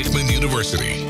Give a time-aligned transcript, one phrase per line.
[0.00, 1.04] Reichman University.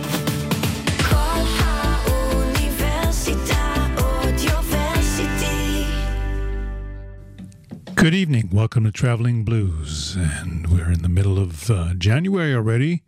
[7.95, 8.51] Good evening.
[8.53, 10.17] Welcome to Traveling Blues.
[10.17, 13.05] And we're in the middle of uh, January already.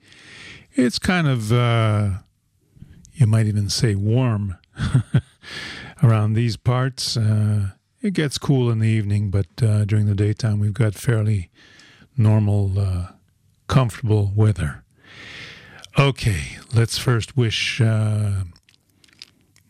[0.75, 2.11] It's kind of, uh,
[3.15, 4.59] you might even say, warm
[6.05, 7.17] around these parts.
[7.17, 11.51] Uh, it gets cool in the evening, but uh, during the daytime, we've got fairly
[12.17, 13.07] normal, uh,
[13.67, 14.82] comfortable weather.
[15.99, 18.45] Okay, let's first wish uh,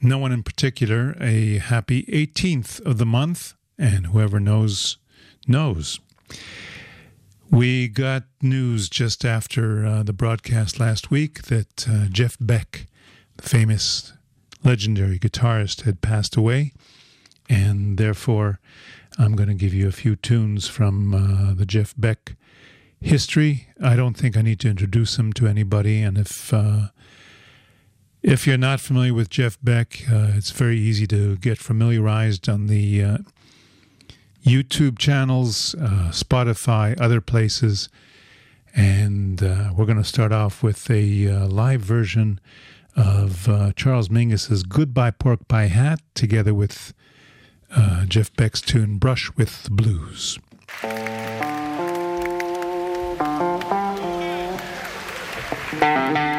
[0.00, 4.98] no one in particular a happy 18th of the month, and whoever knows
[5.48, 5.98] knows.
[7.50, 12.86] We got news just after uh, the broadcast last week that uh, Jeff Beck,
[13.36, 14.12] the famous
[14.62, 16.72] legendary guitarist, had passed away,
[17.48, 18.60] and therefore
[19.18, 22.36] I'm going to give you a few tunes from uh, the Jeff Beck
[23.02, 23.68] history.
[23.82, 26.88] I don't think I need to introduce him to anybody, and if uh,
[28.22, 32.68] if you're not familiar with Jeff Beck, uh, it's very easy to get familiarized on
[32.68, 33.18] the uh,
[34.44, 37.88] YouTube channels, uh, Spotify, other places.
[38.74, 42.40] And uh, we're going to start off with a uh, live version
[42.94, 46.94] of Charles Mingus's Goodbye Pork Pie Hat together with
[48.06, 50.38] Jeff Beck's tune Brush with the Blues.
[55.80, 56.31] Bye.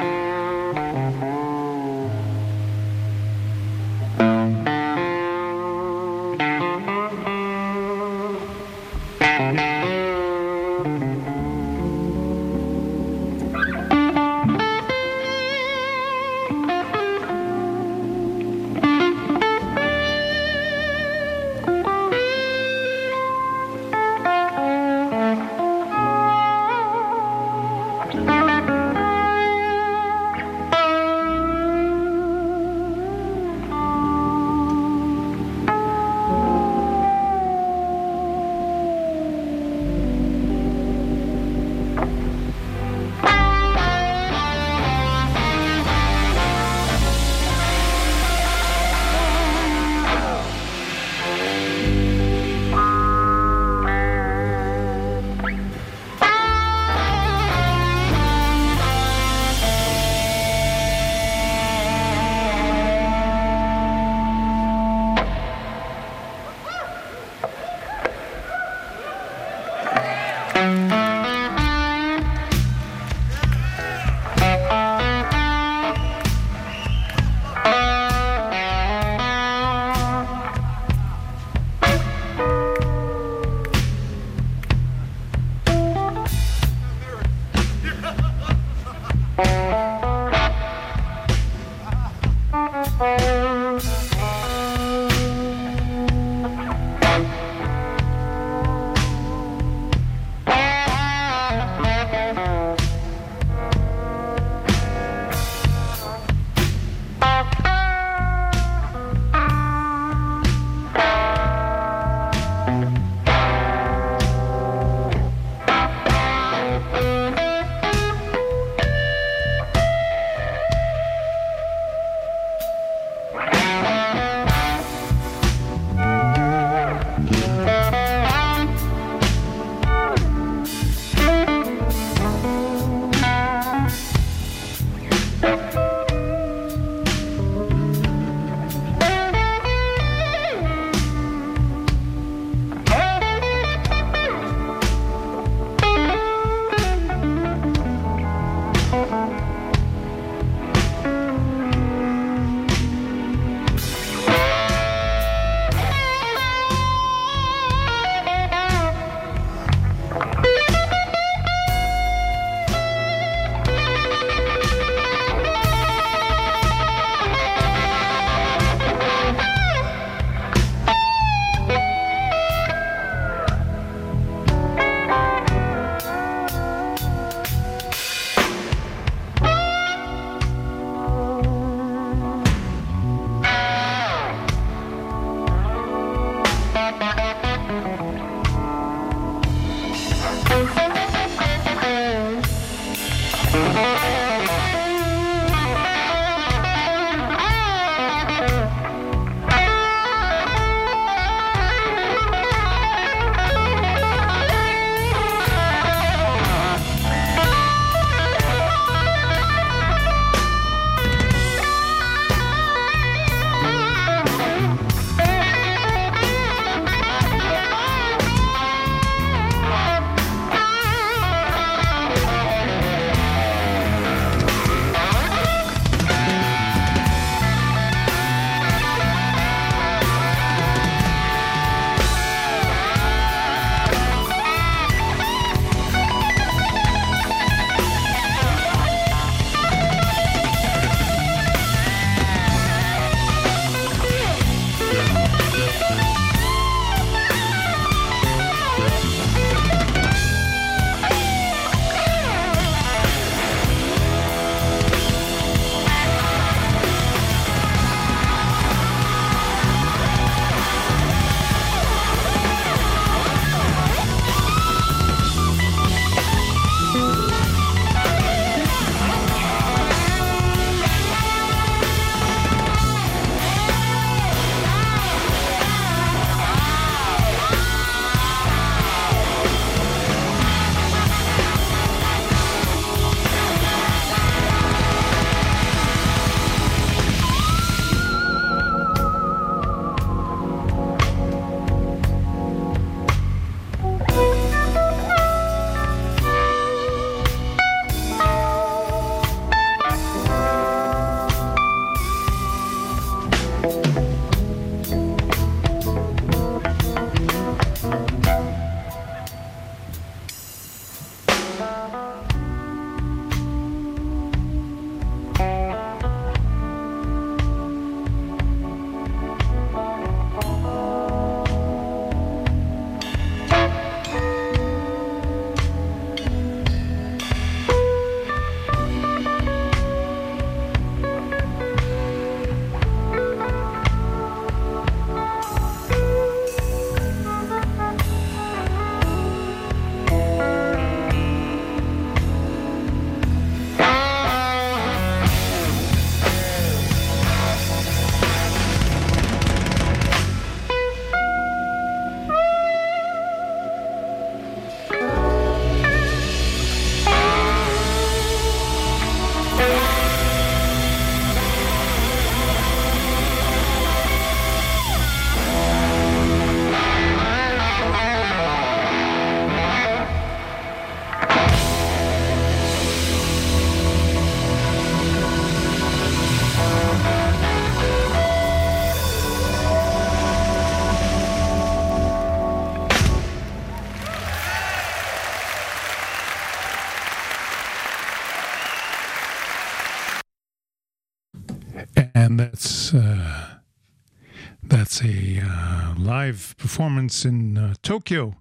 [396.74, 398.34] Performance in uh, Tokyo.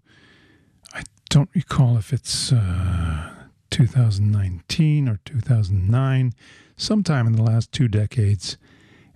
[0.95, 3.31] I don't recall if it's uh,
[3.69, 6.33] 2019 or 2009,
[6.75, 8.57] sometime in the last two decades.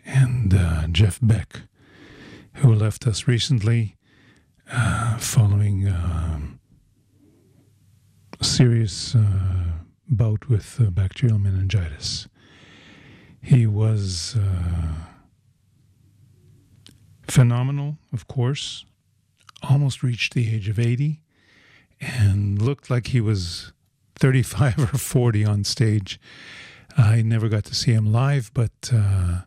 [0.04, 1.62] And uh, Jeff Beck,
[2.56, 3.96] who left us recently
[4.70, 6.60] uh, following um,
[8.38, 12.28] a serious uh, bout with bacterial meningitis.
[13.40, 14.36] He was
[17.26, 18.84] phenomenal, of course,
[19.62, 21.20] almost reached the age of 80
[22.00, 23.72] and looked like he was
[24.16, 26.20] 35 or 40 on stage.
[26.96, 29.40] I never got to see him live, but uh,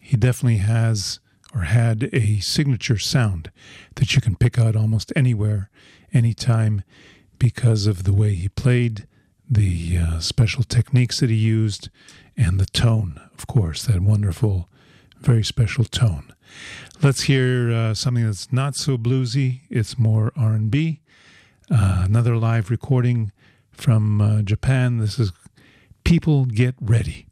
[0.00, 1.20] he definitely has
[1.54, 3.50] or had a signature sound
[3.96, 5.68] that you can pick out almost anywhere,
[6.12, 6.82] anytime,
[7.38, 9.06] because of the way he played,
[9.50, 11.90] the uh, special techniques that he used,
[12.36, 14.68] and the tone, of course, that wonderful,
[15.18, 16.32] very special tone.
[17.02, 19.62] Let's hear uh, something that's not so bluesy.
[19.68, 21.00] It's more R&B.
[21.68, 23.32] Uh, another live recording
[23.72, 24.98] from uh, Japan.
[24.98, 25.32] This is
[26.04, 27.26] People Get Ready.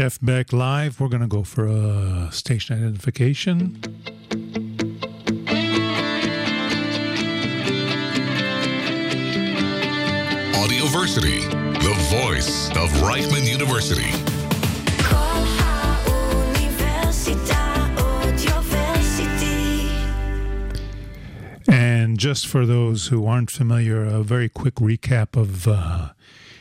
[0.00, 0.98] Jeff Beck live.
[0.98, 3.76] We're going to go for a station identification.
[10.54, 11.42] Audioversity,
[11.82, 14.08] the voice of Reichman University.
[21.70, 26.12] And just for those who aren't familiar, a very quick recap of uh,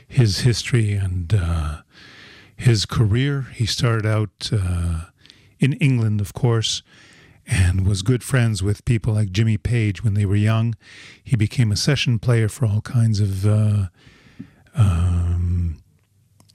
[0.10, 1.84] his history and uh,
[2.59, 3.47] his career.
[3.53, 5.05] He started out uh,
[5.59, 6.83] in England, of course,
[7.47, 10.75] and was good friends with people like Jimmy Page when they were young.
[11.23, 13.85] He became a session player for all kinds of uh,
[14.75, 15.81] um,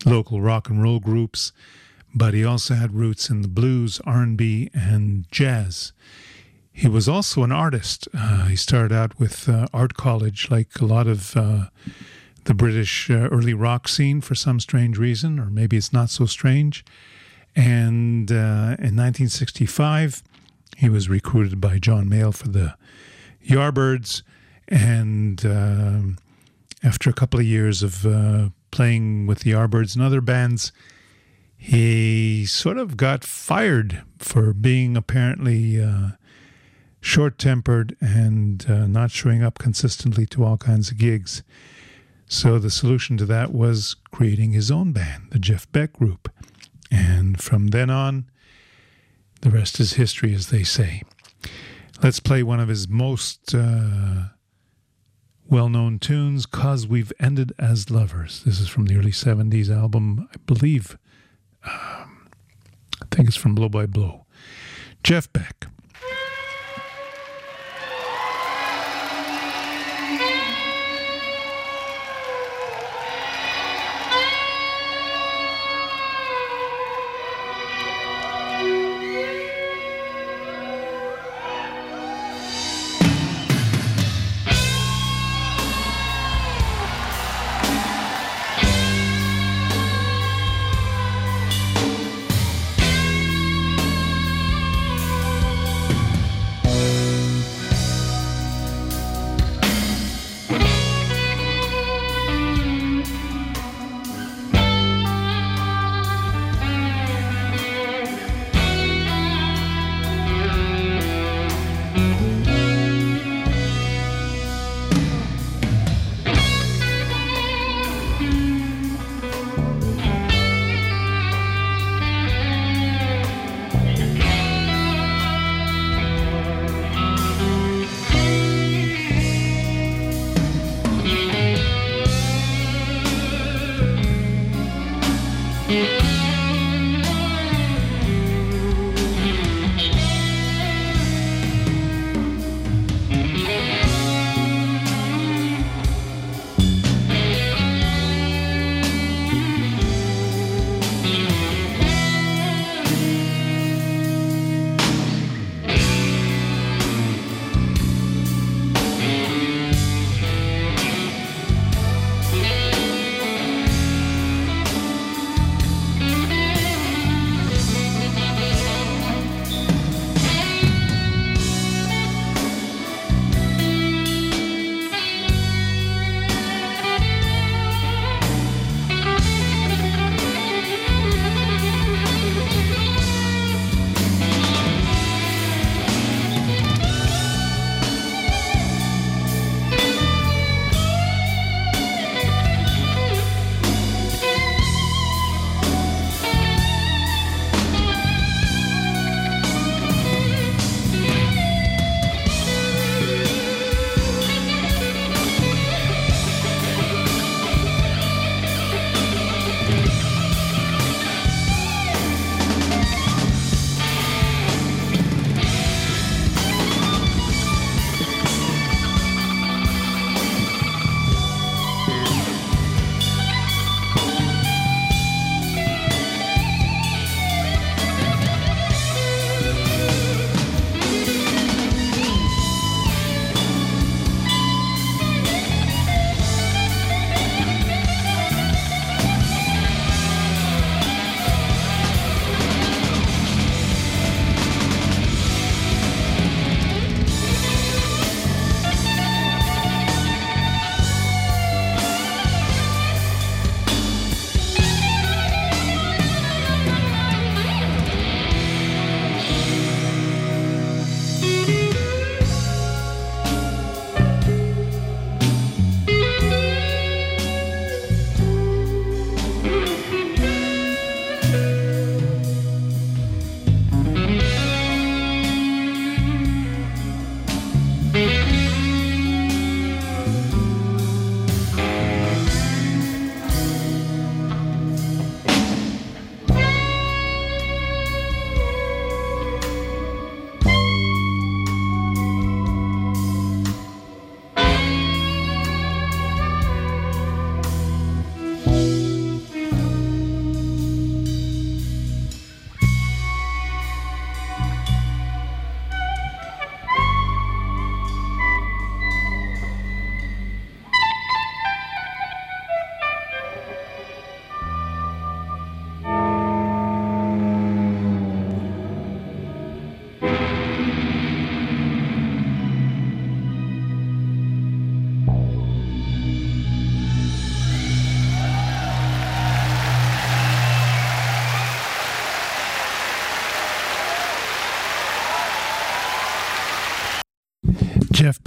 [0.04, 1.52] local rock and roll groups,
[2.14, 5.94] but he also had roots in the blues, R&B, and jazz.
[6.70, 8.08] He was also an artist.
[8.12, 11.66] Uh, he started out with uh, art college, like a lot of uh,
[12.44, 16.26] the British uh, early rock scene for some strange reason, or maybe it's not so
[16.26, 16.84] strange.
[17.56, 20.22] And uh, in 1965,
[20.76, 22.74] he was recruited by John Mayall for the
[23.46, 24.22] Yardbirds.
[24.68, 26.18] And um,
[26.82, 30.72] after a couple of years of uh, playing with the Yardbirds and other bands,
[31.56, 35.80] he sort of got fired for being apparently
[37.04, 41.42] short tempered and uh, not showing up consistently to all kinds of gigs.
[42.34, 46.28] So the solution to that was creating his own band, the Jeff Beck Group.
[46.90, 48.28] And from then on,
[49.42, 51.04] the rest is history, as they say.
[52.02, 54.30] Let's play one of his most uh,
[55.48, 58.42] well known tunes, Cause We've Ended as Lovers.
[58.42, 60.98] This is from the early 70s album, I believe.
[61.64, 62.28] Um,
[63.00, 64.26] I think it's from Blow by Blow.
[65.04, 65.68] Jeff Beck.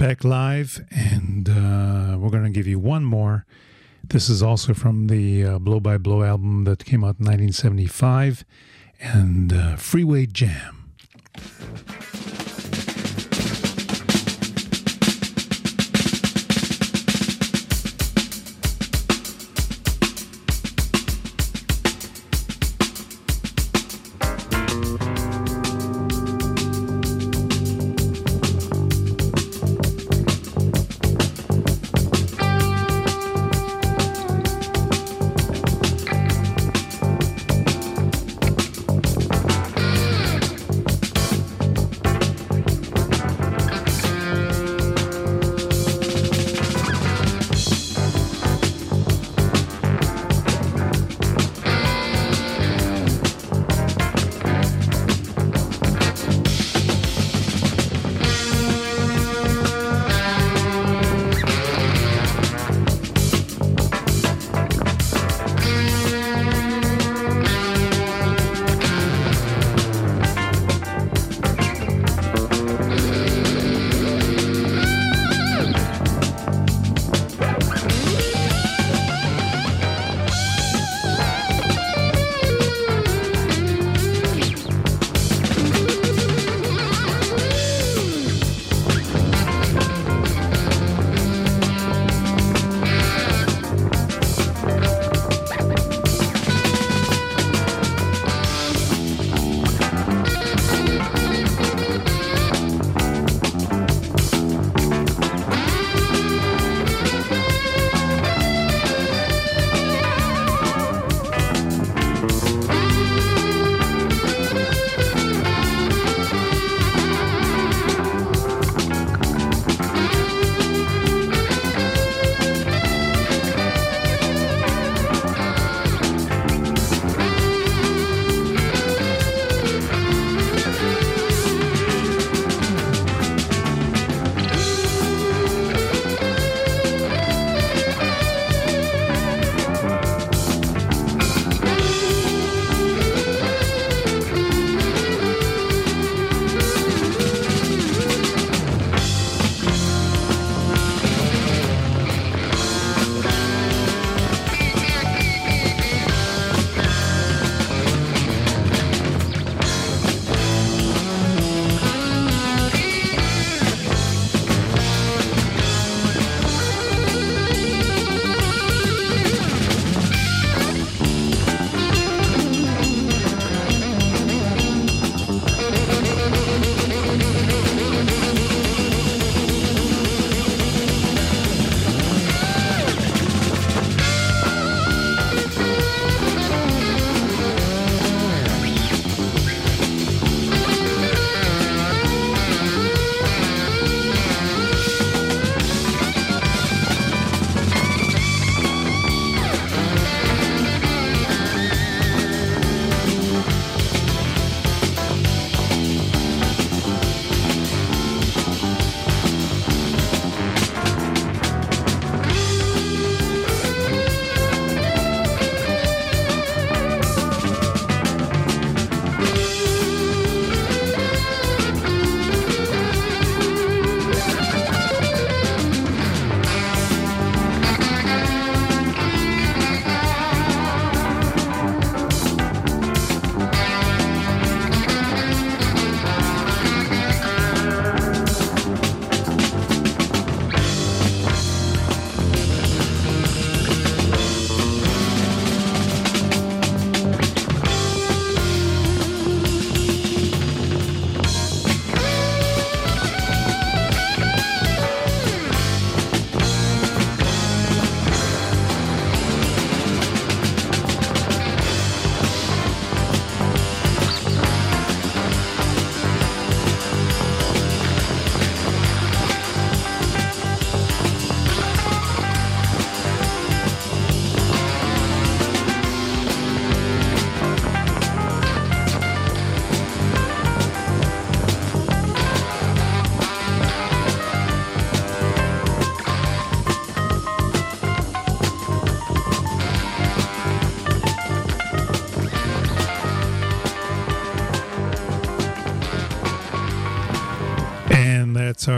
[0.08, 3.44] Beck live, and uh, we're going to give you one more.
[4.02, 8.42] This is also from the uh, Blow by Blow album that came out in 1975,
[9.00, 10.94] and uh, Freeway Jam.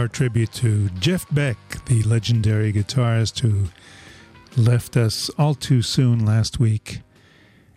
[0.01, 3.67] Our tribute to Jeff Beck, the legendary guitarist who
[4.59, 7.01] left us all too soon last week.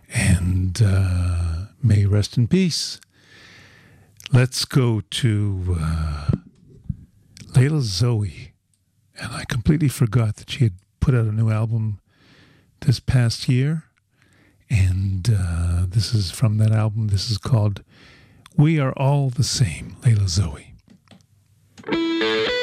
[0.09, 2.99] And uh, may rest in peace.
[4.33, 6.31] Let's go to uh,
[7.53, 8.55] Layla Zoe.
[9.19, 12.01] And I completely forgot that she had put out a new album
[12.81, 13.85] this past year.
[14.71, 17.09] And uh, this is from that album.
[17.09, 17.83] This is called
[18.57, 20.74] We Are All the Same, Layla Zoe.
[21.87, 22.54] Música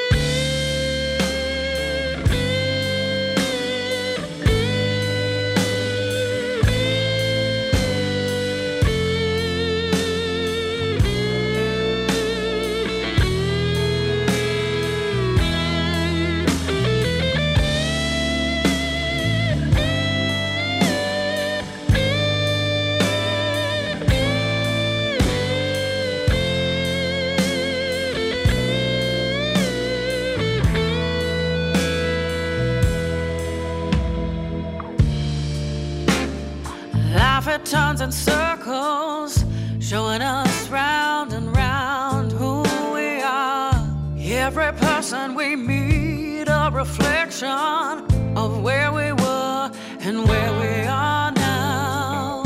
[37.65, 39.43] turns in circles,
[39.79, 43.73] showing us round and round who we are.
[44.17, 47.49] Every person we meet, a reflection
[48.37, 52.43] of where we were and where we are now.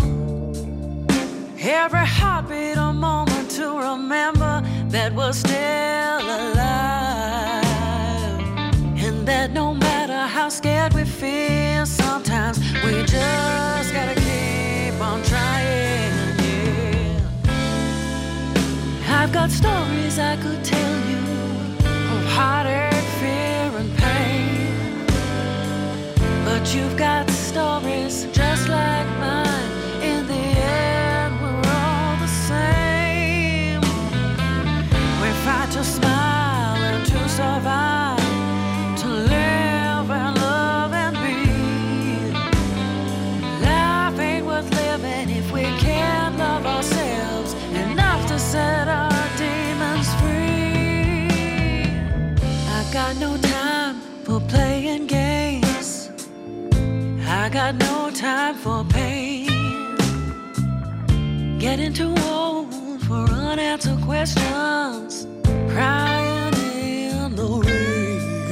[1.60, 7.65] Every heartbeat, a moment to remember that we're still alive.
[9.06, 13.74] And that no matter how scared we feel, sometimes we just
[19.45, 21.17] Got stories I could tell you
[22.15, 25.05] of heartache, fear, and pain.
[26.43, 28.25] But you've got stories
[57.55, 59.47] got no time for pain.
[61.57, 65.25] Getting too old for unanswered questions.
[65.69, 68.51] Crying in the rain.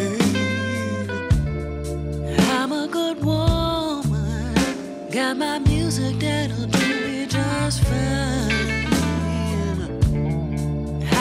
[2.54, 5.10] I'm a good woman.
[5.12, 8.52] Got my music that'll do me just fine.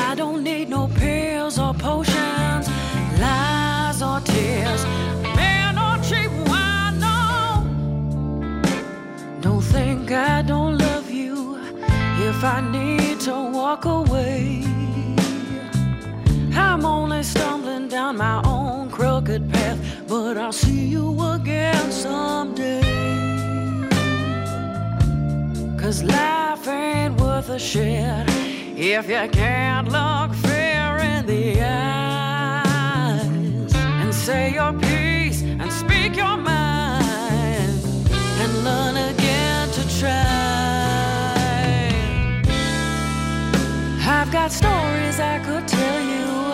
[0.09, 2.68] I don't need no pills or potions,
[3.18, 4.85] lies or tears,
[10.14, 11.57] I don't love you
[12.29, 14.62] if I need to walk away.
[16.55, 22.83] I'm only stumbling down my own crooked path, but I'll see you again someday.
[25.79, 28.29] Cause life ain't worth a shit
[28.77, 33.25] if you can't look fear in the eyes
[33.75, 37.81] and say your piece and speak your mind
[38.42, 39.22] and learn again
[44.05, 46.53] I've got stories I could tell you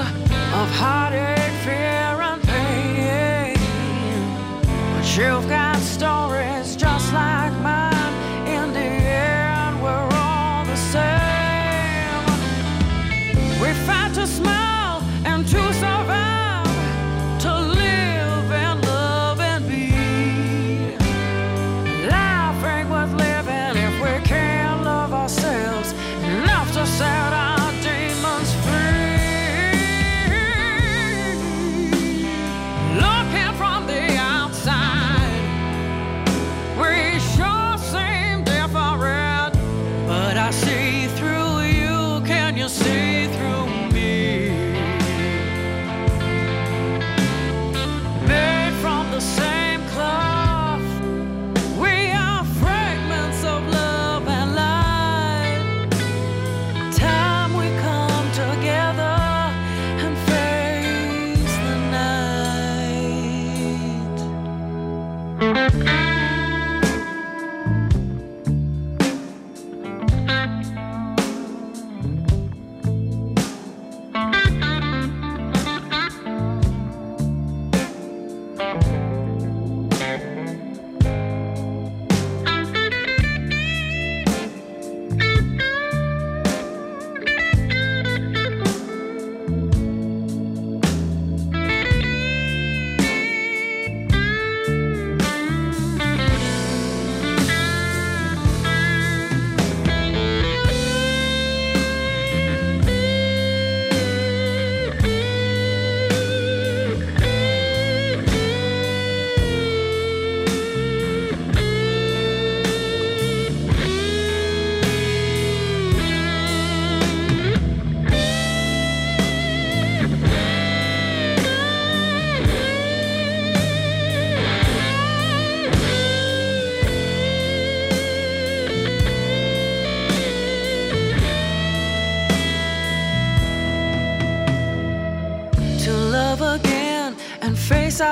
[0.60, 3.56] of heartache, fear, and pain,
[4.94, 6.67] but you've got stories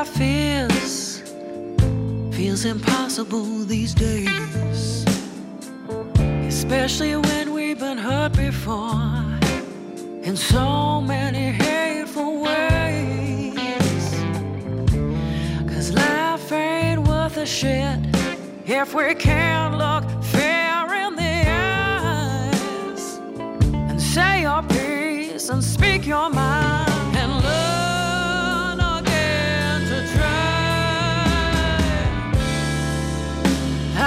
[0.05, 1.23] fears
[2.37, 4.26] feels impossible these days,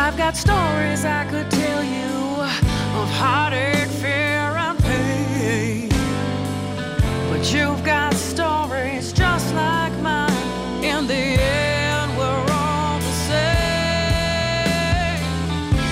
[0.09, 2.41] I've got stories I could tell you
[2.99, 5.89] of heartache, fear, and pain.
[7.29, 10.33] But you've got stories just like mine.
[10.83, 15.21] In the end, we're all the same.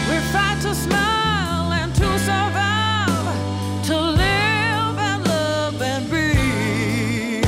[0.10, 7.44] We fight to smile and to survive, to live and love and be.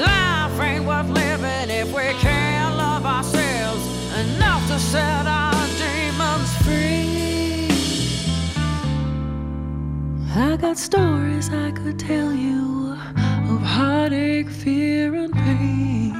[0.00, 3.86] Life ain't worth living if we can't love ourselves
[4.18, 5.29] enough to set
[10.60, 12.92] got stories I could tell you
[13.48, 16.12] of heartache, fear, and pain.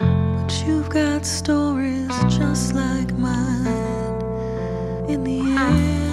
[0.00, 4.20] But you've got stories just like mine.
[5.08, 6.05] In the end,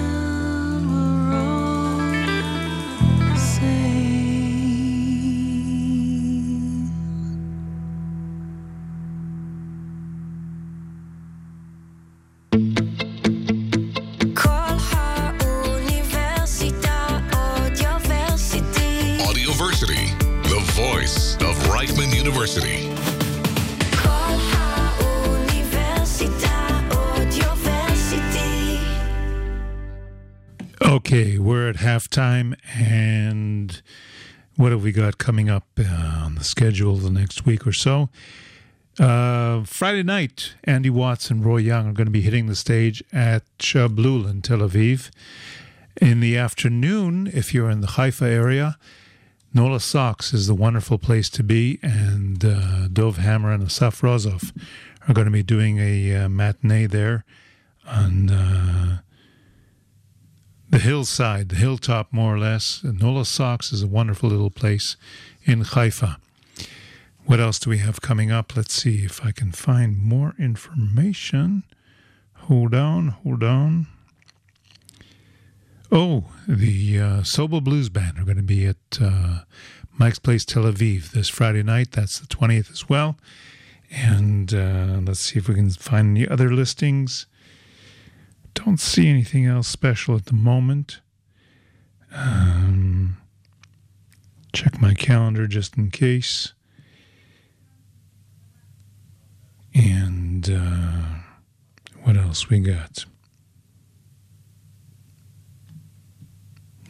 [22.44, 22.90] University.
[30.82, 33.82] Okay, we're at halftime, and
[34.58, 35.84] what have we got coming up uh,
[36.26, 38.10] on the schedule the next week or so?
[39.00, 43.02] Uh, Friday night, Andy Watts and Roy Young are going to be hitting the stage
[43.14, 45.12] at Shablul in Tel Aviv.
[46.02, 48.78] In the afternoon, if you're in the Haifa area,
[49.56, 54.52] Nola Socks is the wonderful place to be, and uh, Dov Hammer and Asaf Rozov
[55.08, 57.24] are going to be doing a uh, matinee there
[57.86, 59.02] on uh,
[60.70, 62.82] the hillside, the hilltop, more or less.
[62.82, 64.98] And Nola Socks is a wonderful little place
[65.44, 66.18] in Haifa.
[67.26, 68.56] What else do we have coming up?
[68.56, 71.64] Let's see if I can find more information.
[72.48, 73.86] Hold on, hold on.
[75.96, 79.42] Oh, the uh, Blues Band are going to be at uh,
[79.92, 81.92] Mike's Place, Tel Aviv this Friday night.
[81.92, 83.16] That's the 20th as well.
[83.92, 87.28] And uh, let's see if we can find any other listings.
[88.56, 91.00] Don't see anything else special at the moment.
[92.12, 93.18] Um,
[94.52, 96.54] check my calendar just in case.
[99.76, 101.20] And uh,
[102.02, 103.06] what else we got?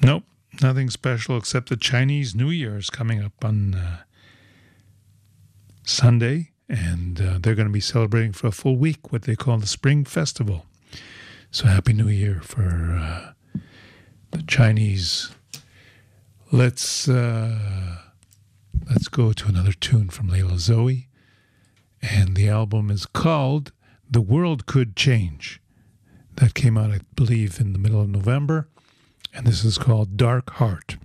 [0.04, 0.26] Nope,
[0.62, 4.00] nothing special except the Chinese New Year is coming up on uh,
[5.84, 9.58] Sunday, and uh, they're going to be celebrating for a full week what they call
[9.60, 10.66] the Spring Festival.
[11.52, 13.60] So Happy New Year for uh,
[14.32, 15.32] the Chinese.
[16.52, 18.00] Let's uh,
[18.90, 21.08] let's go to another tune from Layla Zoe,
[22.02, 23.72] and the album is called
[24.10, 25.62] "The World Could Change."
[26.36, 28.68] That came out, I believe, in the middle of November,
[29.34, 30.98] and this is called "Dark Heart."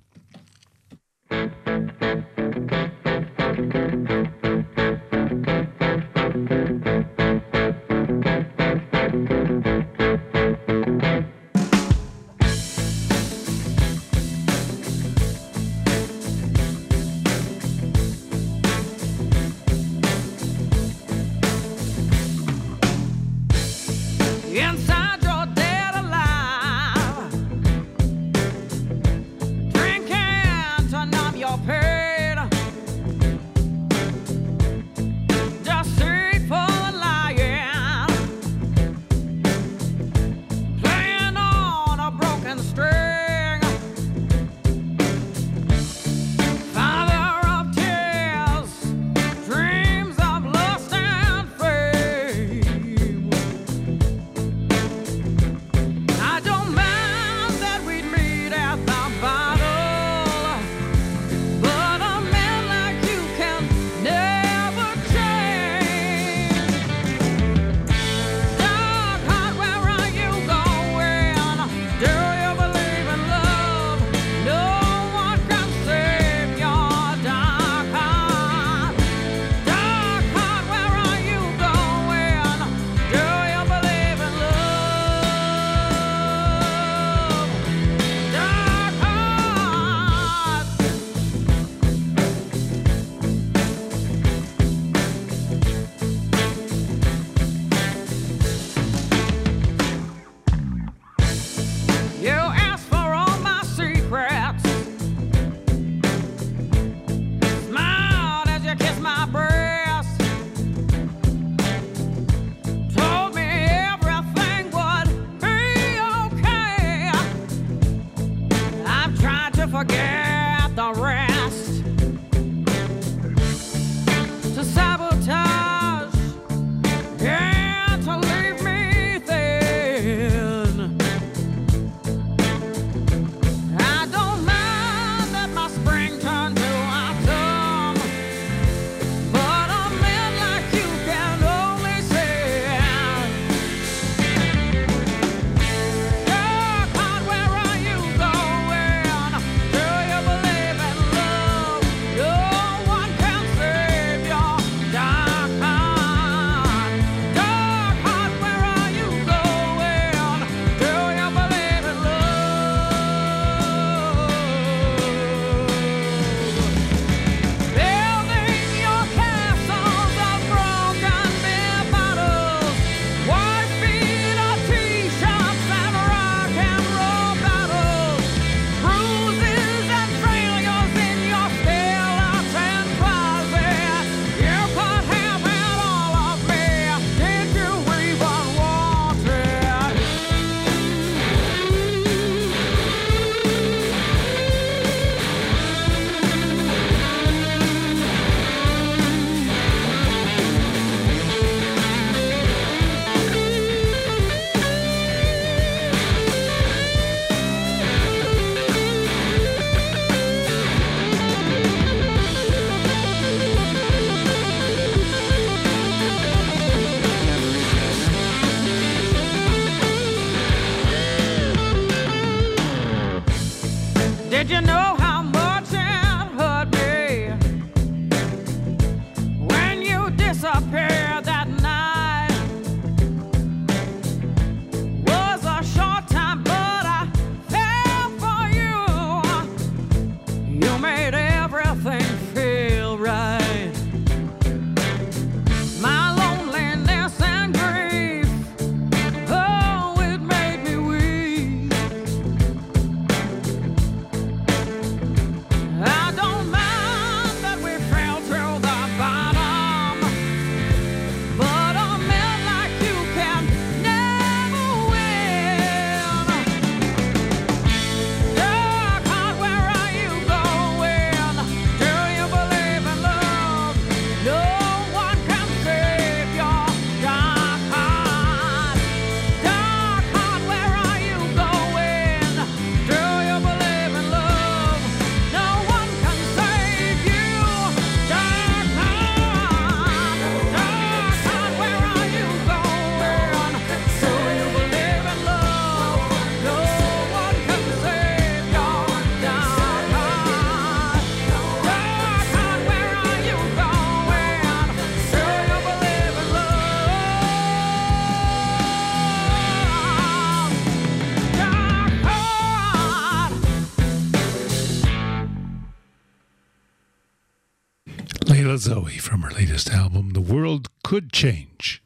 [319.38, 321.80] latest album, The World Could Change,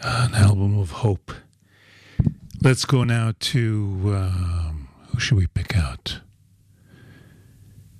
[0.00, 1.30] an album of hope.
[2.62, 6.20] Let's go now to um, who should we pick out?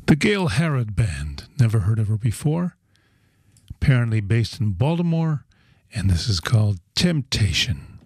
[0.07, 1.49] The Gail Harrod Band.
[1.61, 2.79] Never heard of her before.
[3.69, 5.45] Apparently based in Baltimore,
[5.95, 7.99] and this is called Temptation.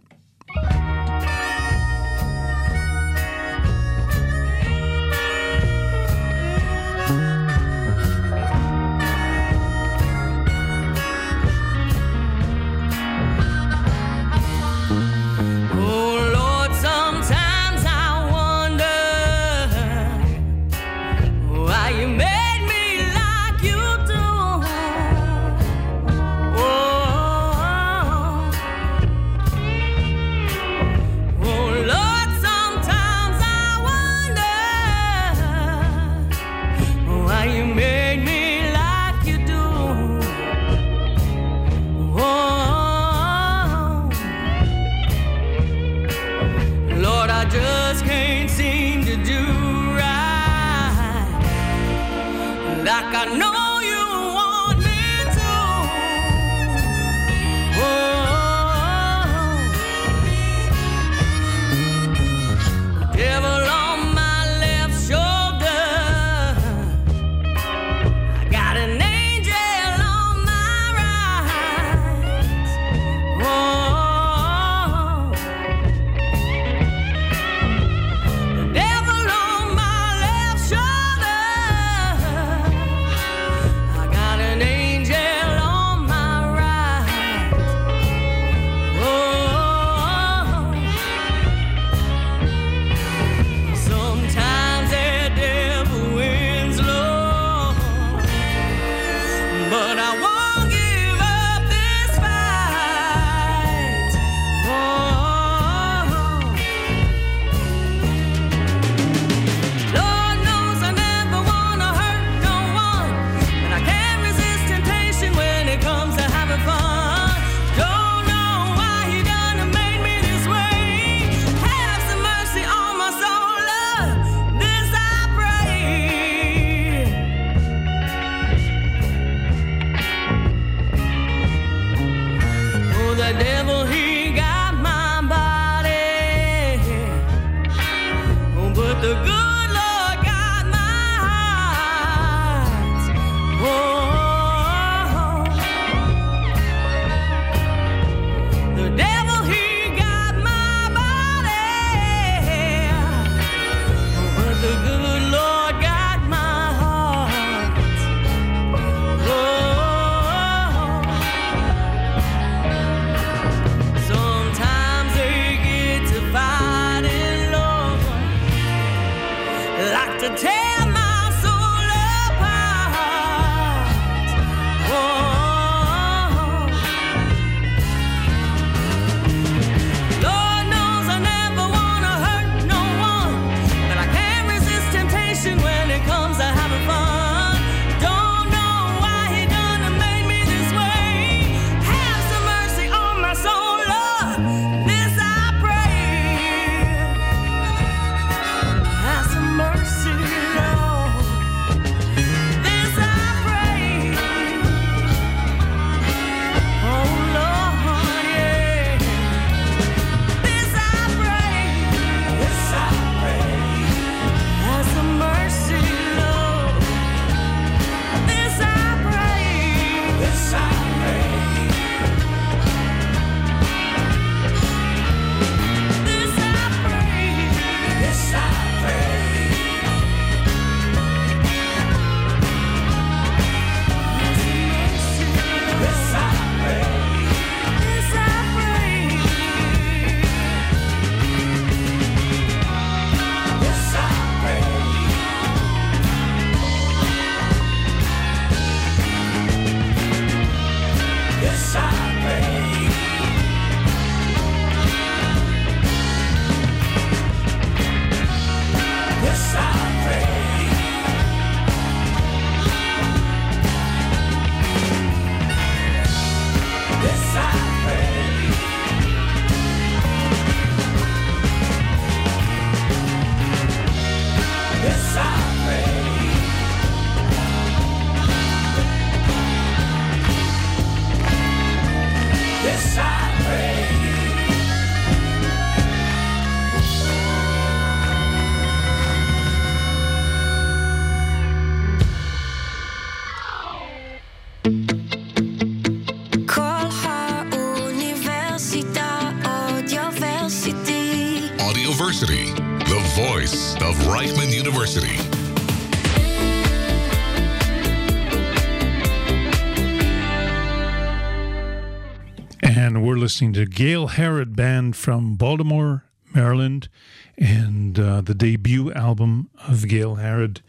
[313.39, 316.03] Listening to Gail Harrod Band from Baltimore,
[316.35, 316.89] Maryland,
[317.37, 320.61] and uh, the debut album of Gail Harrod,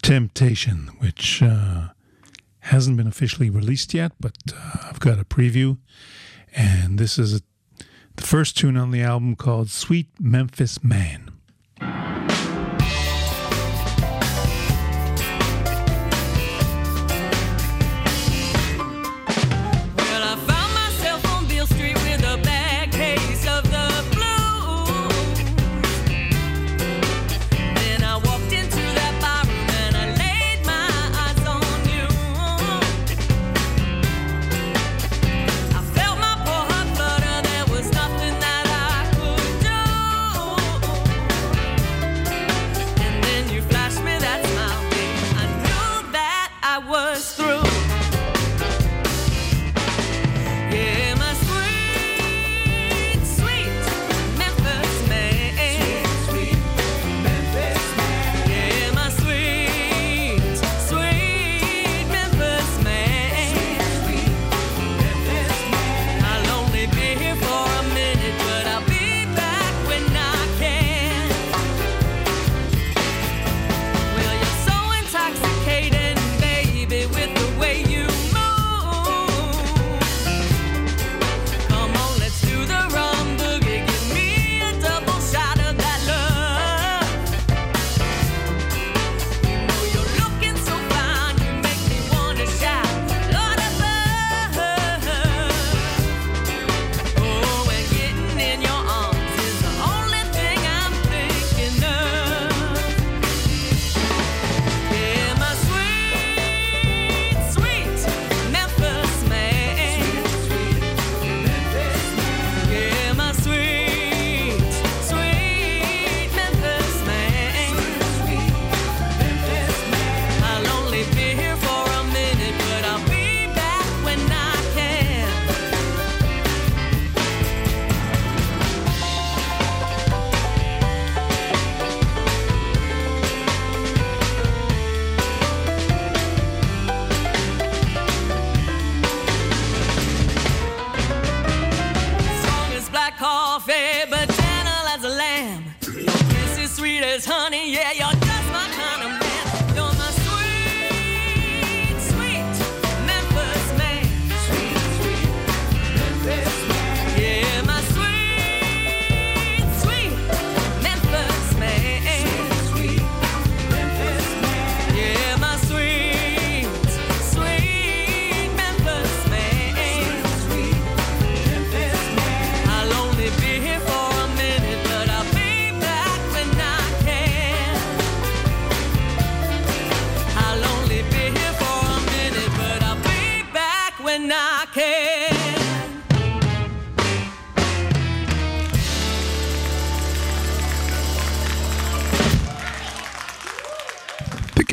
[0.00, 1.88] Temptation, which uh,
[2.60, 5.78] hasn't been officially released yet, but uh, I've got a preview.
[6.54, 7.40] And this is a,
[8.14, 11.23] the first tune on the album called Sweet Memphis Man.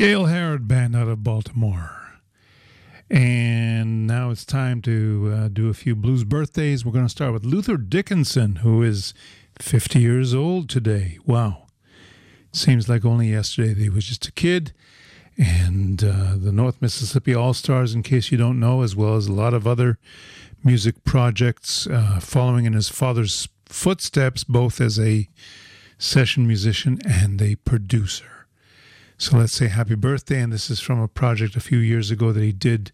[0.02, 2.18] Gail Harrod Band out of Baltimore.
[3.08, 6.84] And now it's time to uh, do a few blues birthdays.
[6.84, 9.14] We're going to start with Luther Dickinson, who is
[9.60, 11.20] 50 years old today.
[11.24, 11.68] Wow.
[12.50, 14.72] Seems like only yesterday he was just a kid.
[15.38, 19.28] And uh, the North Mississippi All Stars, in case you don't know, as well as
[19.28, 20.00] a lot of other
[20.64, 25.28] music projects, uh, following in his father's footsteps, both as a
[25.96, 28.41] session musician and a producer.
[29.22, 30.40] So let's say happy birthday.
[30.40, 32.90] And this is from a project a few years ago that he did.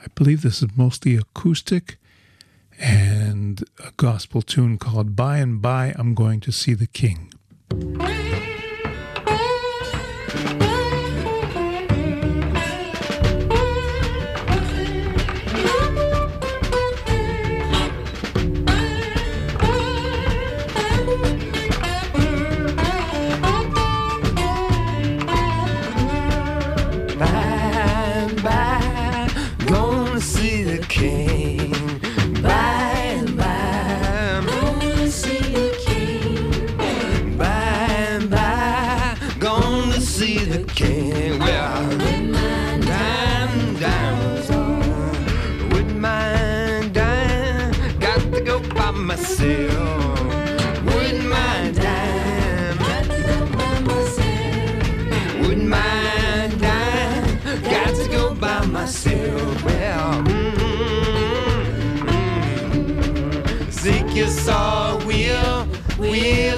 [0.00, 1.98] I believe this is mostly acoustic
[2.78, 7.32] and a gospel tune called By and By I'm Going to See the King.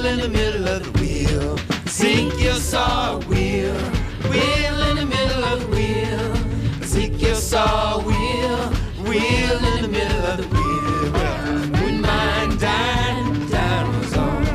[0.09, 1.59] In the middle of the wheel.
[1.87, 3.75] Zekiel saw wheel,
[4.31, 6.83] wheel in the middle of the wheel.
[6.83, 8.59] Zekiel saw wheel,
[9.07, 11.13] wheel in the middle of the wheel.
[11.13, 14.47] Well, when mine died, down was on.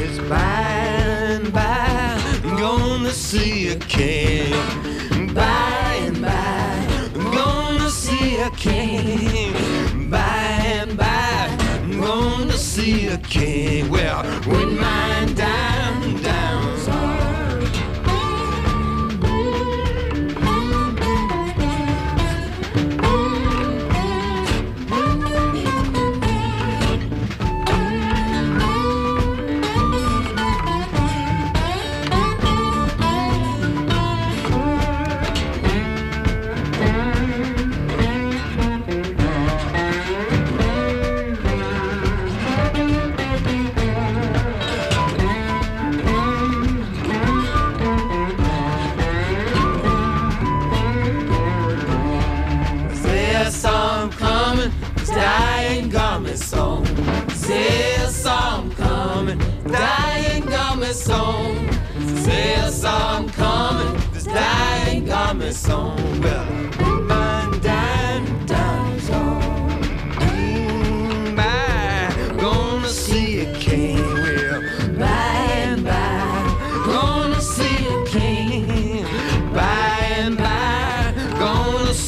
[0.00, 0.38] It's by
[1.34, 4.54] and by, I'm gonna see a king.
[5.34, 9.41] By and by, I'm gonna see a king.
[12.72, 13.90] See a king.
[13.90, 15.71] Well, when mine down,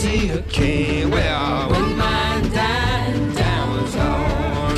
[0.05, 1.11] see a king.
[1.11, 4.75] Well, when mine died, down was on.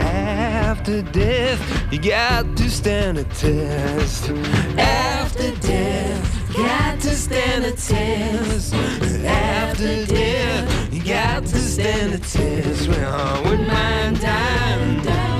[0.00, 4.30] After death, you got to stand a test.
[4.76, 8.74] After death, got to stand a test.
[8.74, 12.88] After death, you got to stand a test.
[12.88, 15.31] Well, when mine died, down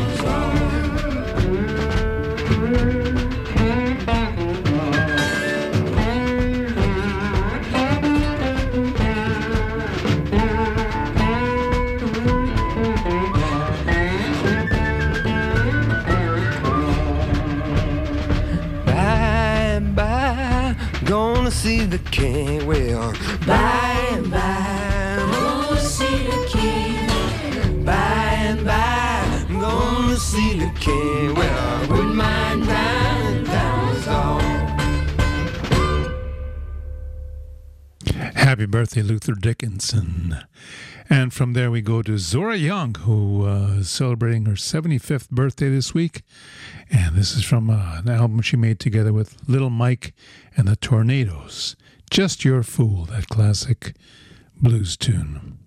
[21.92, 22.66] the king.
[22.66, 23.12] Well,
[23.46, 27.84] by and by, gonna see the king.
[27.84, 31.34] By and by, gonna see the king.
[31.34, 34.40] Well, with mine down, down is all.
[38.36, 40.38] Happy birthday, Luther Dickinson.
[41.10, 45.68] And from there, we go to Zora Young, who uh, is celebrating her 75th birthday
[45.68, 46.22] this week.
[46.92, 50.12] And this is from uh, an album she made together with Little Mike
[50.56, 51.74] and the Tornadoes.
[52.10, 53.94] Just Your Fool, that classic
[54.60, 55.58] blues tune.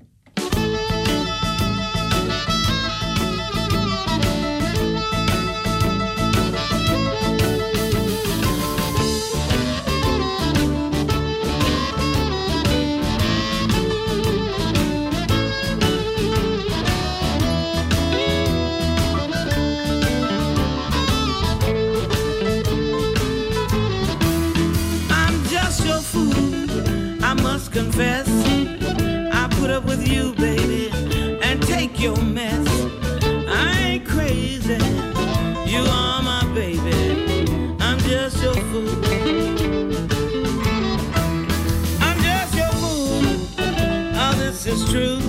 [44.67, 45.19] Is true.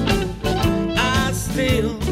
[0.96, 2.05] I still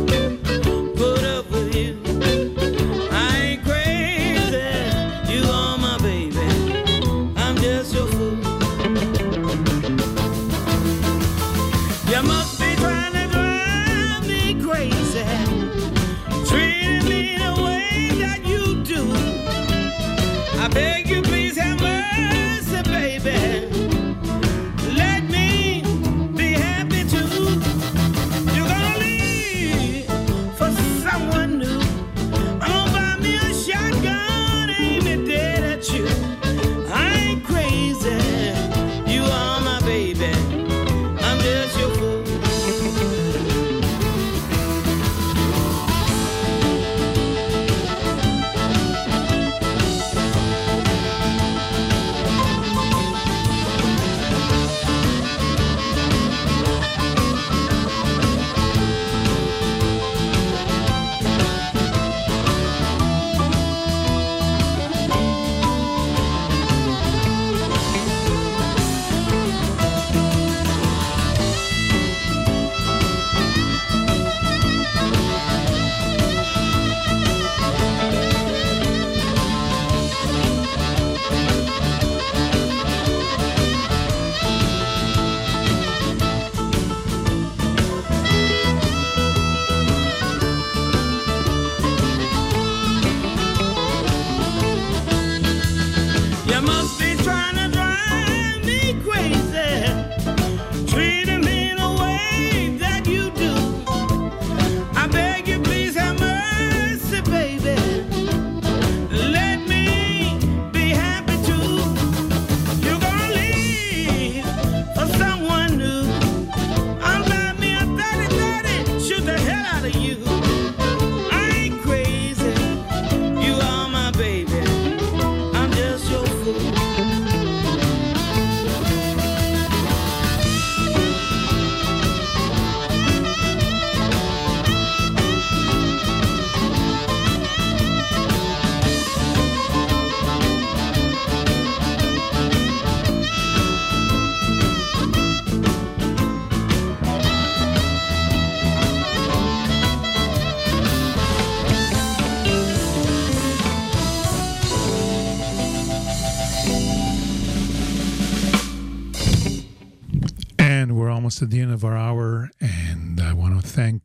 [161.74, 164.02] of our hour, and I want to thank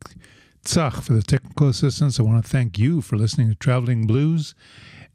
[0.64, 2.18] Tzach for the technical assistance.
[2.18, 4.54] I want to thank you for listening to Traveling Blues.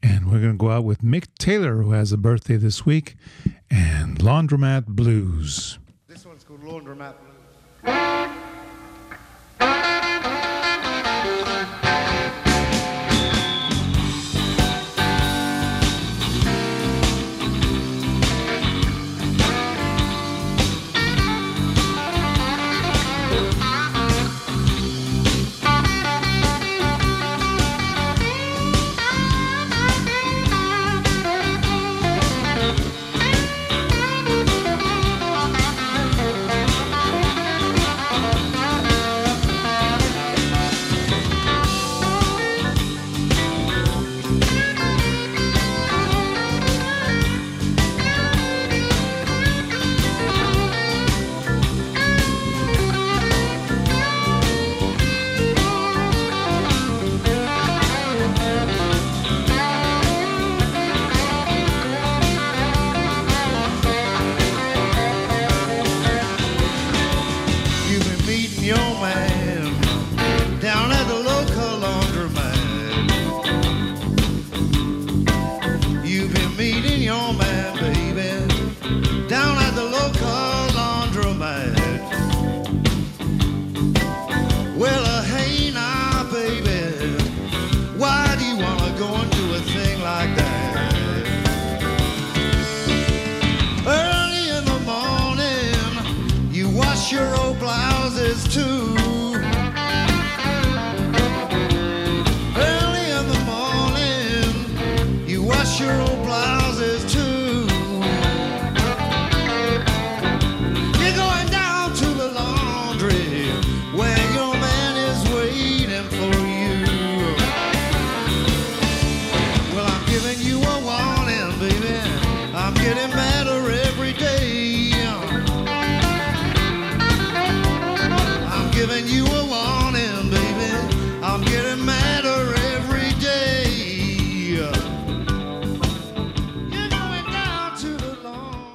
[0.01, 3.15] And we're going to go out with Mick Taylor, who has a birthday this week,
[3.69, 5.77] and Laundromat Blues.
[6.07, 7.15] This one's called Laundromat
[7.83, 8.41] Blues.